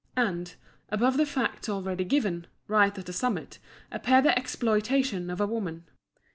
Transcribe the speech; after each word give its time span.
And, 0.17 0.55
above 0.89 1.17
the 1.17 1.27
facts 1.27 1.69
already 1.69 2.05
given, 2.05 2.47
right 2.67 2.97
at 2.97 3.05
the 3.05 3.13
summit, 3.13 3.59
appeared 3.91 4.23
the 4.25 4.35
exploitation 4.35 5.29
of 5.29 5.41
woman. 5.47 5.83